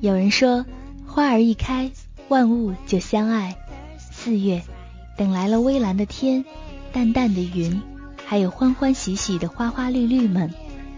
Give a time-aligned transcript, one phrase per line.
[0.00, 0.66] 有人说，
[1.06, 1.90] 花儿一开，
[2.28, 3.56] 万物就相爱。
[3.98, 4.62] 四月，
[5.16, 6.44] 等来了微蓝的天，
[6.92, 7.80] 淡淡的云，
[8.26, 10.52] 还有欢欢喜喜的花花绿绿们，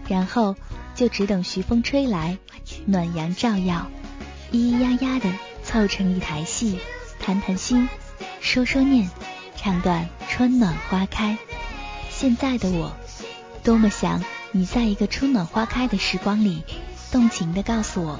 [0.07, 0.55] 然后
[0.95, 2.37] 就只等徐风吹来。
[2.85, 3.89] 暖阳照耀，
[4.51, 5.31] 咿咿呀呀的
[5.63, 6.77] 凑成一台戏，
[7.19, 7.87] 谈谈心，
[8.41, 9.09] 说说念，
[9.55, 11.37] 唱段春暖花开。
[12.09, 12.91] 现在的我，
[13.63, 16.63] 多么想你在一个春暖花开的时光里，
[17.11, 18.19] 动情的告诉我，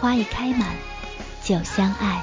[0.00, 0.76] 花一开满
[1.42, 2.22] 就相爱。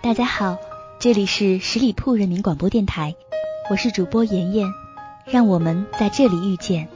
[0.00, 0.56] 大家好，
[1.00, 3.16] 这里是十里铺人民广播电台，
[3.70, 4.68] 我是主播妍妍。
[5.24, 6.88] 让我们在这里遇见，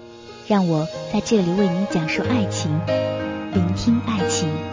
[0.47, 2.71] 让我在这里为你讲述爱情，
[3.53, 4.70] 聆听爱情。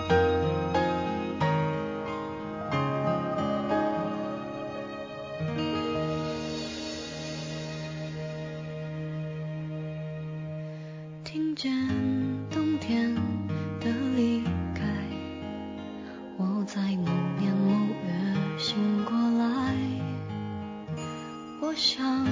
[21.68, 22.26] 我想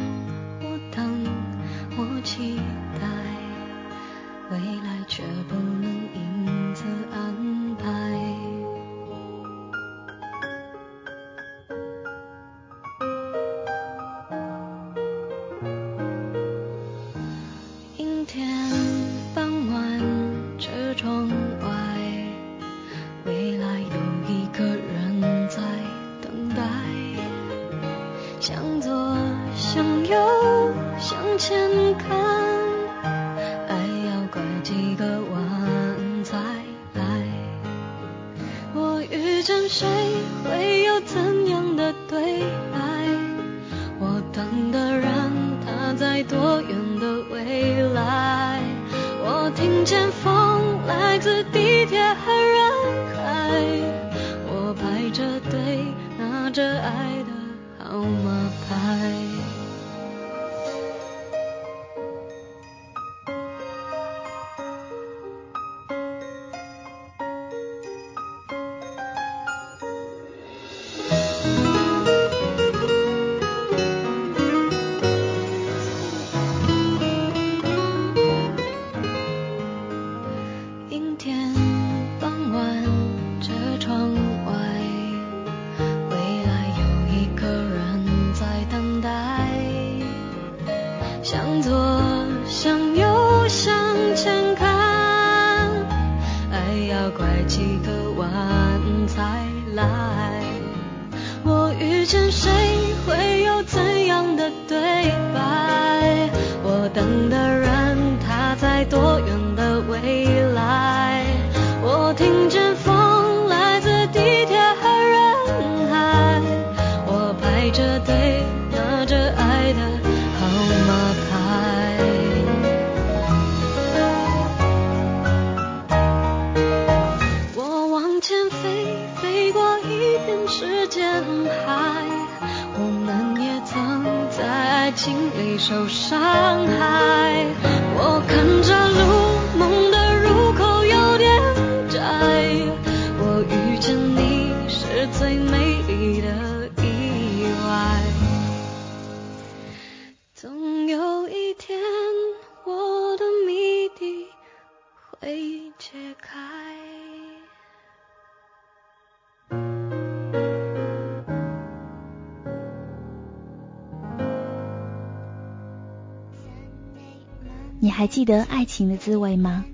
[168.05, 169.65] 还记得爱情的滋味吗？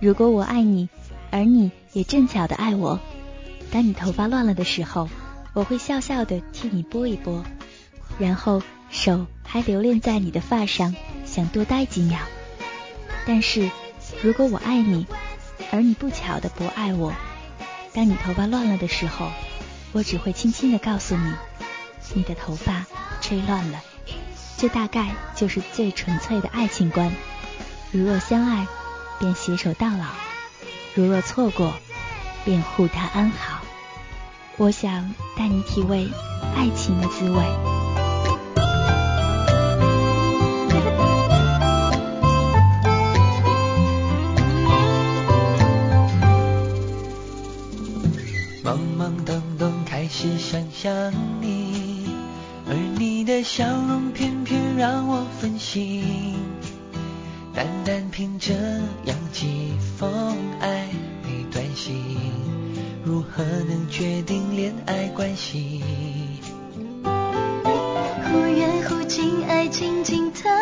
[0.00, 0.88] 如果我爱你，
[1.30, 2.98] 而你也正巧的爱我，
[3.70, 5.08] 当你头发乱了的时候，
[5.52, 7.44] 我会笑笑的替你拨一拨，
[8.18, 12.18] 然后手还留恋在你的发上，想多待几秒。
[13.24, 13.70] 但是
[14.20, 15.06] 如果我爱你，
[15.70, 17.14] 而你不巧的不爱我，
[17.92, 19.28] 当你头发乱了的时候，
[19.92, 21.32] 我只会轻轻的告诉你，
[22.14, 22.84] 你的头发
[23.20, 23.80] 吹乱了。
[24.56, 27.12] 这大概就是最纯粹的爱情观。
[27.92, 28.68] 如若相爱，
[29.18, 30.04] 便携手到老；
[30.94, 31.74] 如若错过，
[32.44, 33.62] 便护他安好。
[34.58, 36.08] 我想带你体味
[36.54, 37.42] 爱情的滋味。
[48.62, 52.06] 懵懵懂懂开始想象你，
[52.68, 56.29] 而你的笑容偏偏让我分心，
[57.60, 58.54] 单单凭这
[59.04, 60.86] 样几封暧
[61.22, 61.94] 昧短信，
[63.04, 65.82] 如何能决定恋爱关系？
[67.04, 70.59] 忽远忽近，爱情进头。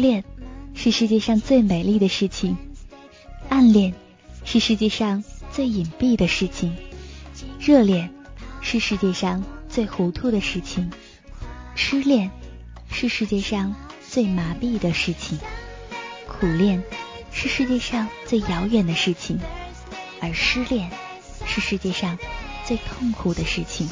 [0.00, 0.24] 恋
[0.74, 2.56] 是世界上最美丽的事情，
[3.48, 3.94] 暗恋
[4.44, 6.76] 是世界上最隐蔽的事情，
[7.58, 8.10] 热恋
[8.60, 10.90] 是世界上最糊涂的事情，
[11.74, 12.30] 痴恋
[12.90, 13.74] 是世界上
[14.08, 15.38] 最麻痹的事情，
[16.26, 16.82] 苦恋
[17.32, 19.38] 是世界上最遥远的事情，
[20.20, 20.90] 而失恋
[21.46, 22.18] 是世界上
[22.66, 23.88] 最痛苦的事情。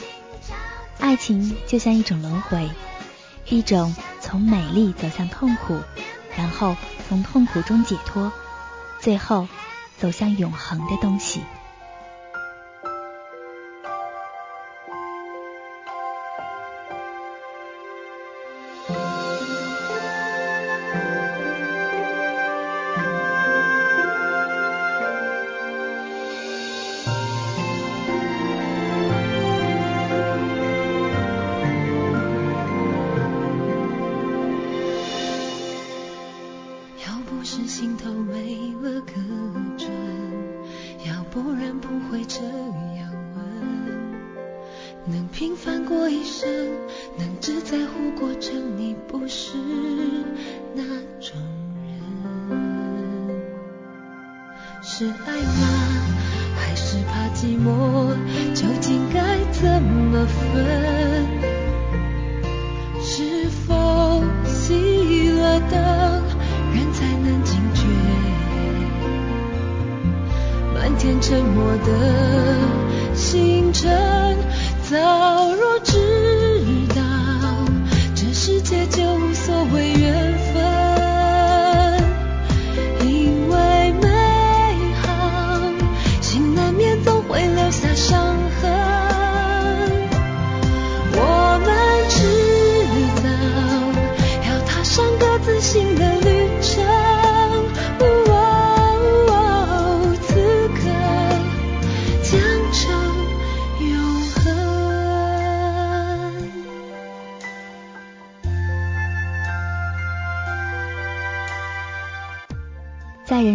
[0.98, 2.68] 爱情就像一种轮回，
[3.48, 3.94] 一种
[4.28, 5.80] 从美丽走向痛苦，
[6.37, 6.76] 然后
[7.08, 8.30] 从痛苦中解脱，
[9.00, 9.49] 最后
[9.97, 11.40] 走向永恒的东西。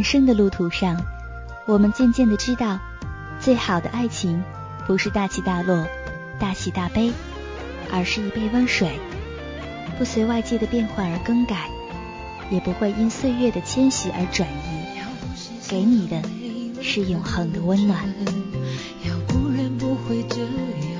[0.04, 1.02] 生的路途上，
[1.66, 2.80] 我们渐渐的知道，
[3.40, 4.44] 最好的爱情
[4.86, 5.88] 不是大起大落、
[6.40, 7.12] 大喜大悲，
[7.92, 9.00] 而是一杯温水，
[9.98, 11.70] 不随外界的变化而更改，
[12.50, 16.22] 也不会因岁月的迁徙而转移，给你的
[16.82, 18.14] 是永恒的温暖。
[19.08, 20.93] 要不然不会这样。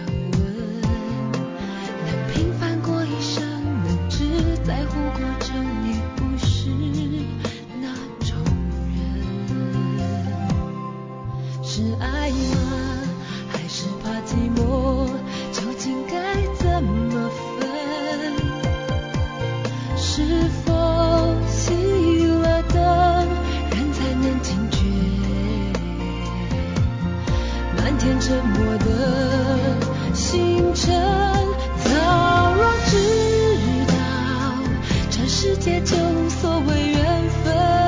[35.84, 37.83] 就无所谓缘分。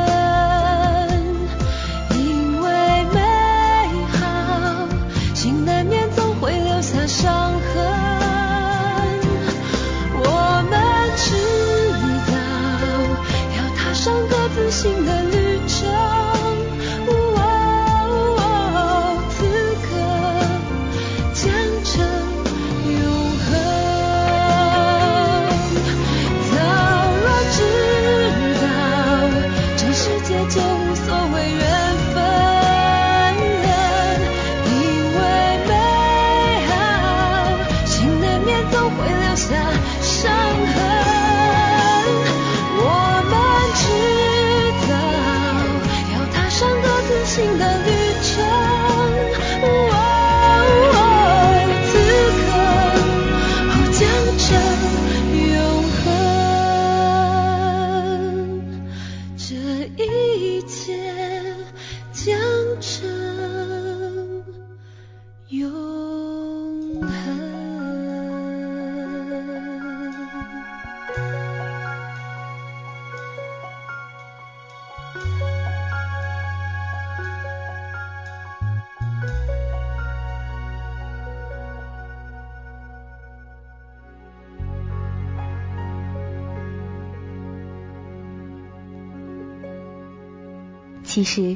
[91.16, 91.56] 其实，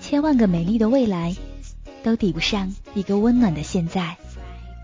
[0.00, 1.36] 千万个美丽的未来，
[2.02, 4.16] 都抵不上一个温暖的现在。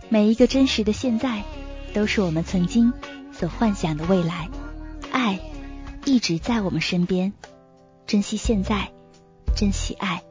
[0.08, 1.42] 每一个真实的现在，
[1.94, 2.92] 都是我们曾经
[3.32, 4.48] 所幻想的未来。
[5.10, 5.40] 爱
[6.04, 7.32] 一直在我们身边，
[8.06, 8.92] 珍惜现在，
[9.56, 10.22] 珍惜爱。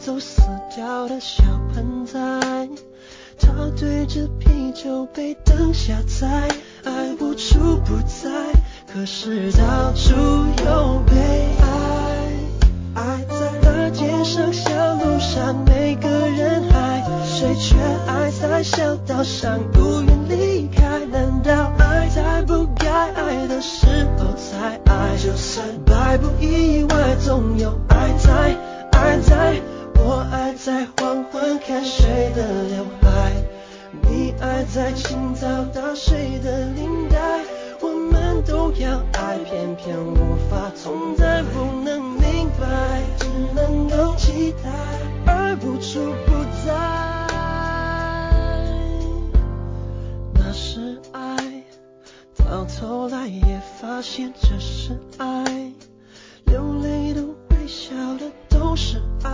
[0.00, 0.40] 走死
[0.74, 2.18] 掉的小盆栽，
[3.38, 6.48] 他对着啤酒杯等下载，
[6.84, 8.30] 爱无处不在，
[8.90, 10.14] 可是到处
[10.64, 11.14] 有悲
[11.60, 12.32] 哀。
[12.94, 17.76] 爱在大街上、小路上，每个人爱，谁却
[18.06, 21.04] 爱在小道上，不愿离开。
[21.12, 25.16] 难道爱在不该爱的时候才爱？
[25.18, 27.78] 就算百不意外，总有
[34.80, 37.44] 在清早打谁的领带。
[37.82, 44.70] 我们都要爱，偏偏无法从在，不能明白，只能够期待，
[45.26, 46.32] 而无处不
[46.64, 46.72] 在。
[50.32, 51.62] 那是爱，
[52.38, 55.44] 到头来也发现这是爱，
[56.46, 59.30] 流泪的、微笑的都是爱，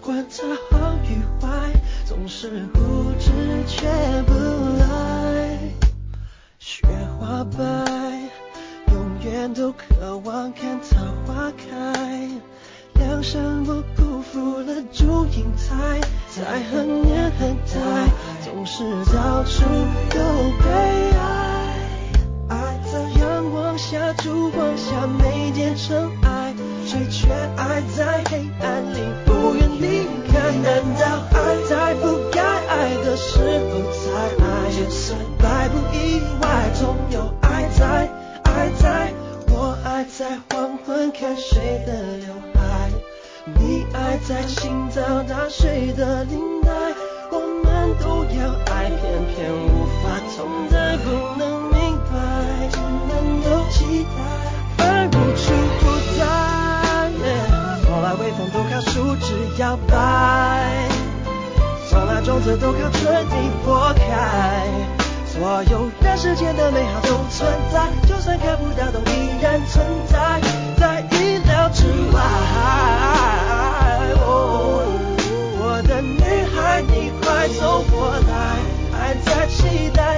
[0.00, 1.70] 管它好与坏，
[2.06, 2.80] 总是不
[3.18, 3.30] 知
[3.66, 3.86] 却
[4.26, 4.75] 不。
[7.50, 7.64] 白，
[8.92, 12.28] 永远都渴望看桃花开。
[12.94, 16.00] 梁山伯辜负了祝英台，
[16.30, 18.08] 在恨年恨代，
[18.42, 18.82] 总是
[19.14, 19.64] 到处
[20.14, 20.18] 有
[20.62, 20.64] 悲
[21.18, 21.20] 哀。
[22.48, 26.54] 爱在阳光下、烛光下没变成爱，
[26.86, 30.52] 谁却爱在黑暗里不愿离开？
[30.62, 31.45] 难道爱
[37.78, 38.08] 在，
[38.44, 39.12] 爱在。
[39.48, 42.90] 我爱在黄昏看谁的刘海，
[43.58, 46.70] 你爱在清早打谁的领带。
[47.30, 49.00] 我们都要爱，偏
[49.34, 51.04] 偏无法同在，不
[51.38, 55.44] 能明白，只能够期待，而无处
[55.80, 55.84] 不
[56.18, 56.20] 在。
[57.82, 59.26] 从来微风都靠树枝
[59.58, 60.88] 摇摆，
[61.88, 64.66] 从来种子都靠春泥破开。
[65.38, 70.40] 所有人世间的美好都存在，就算看不到，都依然存在，
[70.78, 72.22] 在意料之外。
[75.58, 76.22] 我的女
[76.54, 78.56] 孩，你快走过来，
[78.98, 80.15] 爱在期待，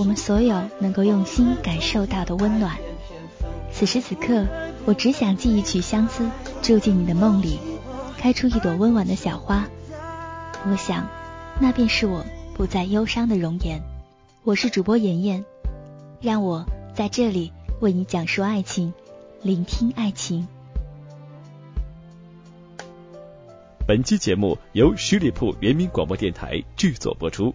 [0.00, 2.78] 我们所有能够用心感受到的温暖。
[3.70, 4.46] 此时此刻，
[4.86, 6.26] 我只想寄一曲相思，
[6.62, 7.58] 住进你的梦里，
[8.16, 9.68] 开出一朵温婉的小花。
[10.66, 11.06] 我想，
[11.60, 13.82] 那便是我不再忧伤的容颜。
[14.42, 15.44] 我是主播妍妍，
[16.22, 18.94] 让我在这里为你讲述爱情，
[19.42, 20.48] 聆听爱情。
[23.86, 27.54] 本期节目由十里铺人民广播电台制作播出。